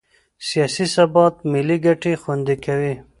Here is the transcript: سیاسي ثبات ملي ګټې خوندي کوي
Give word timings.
سیاسي 0.47 0.85
ثبات 0.95 1.35
ملي 1.51 1.77
ګټې 1.85 2.13
خوندي 2.21 2.55
کوي 2.65 2.93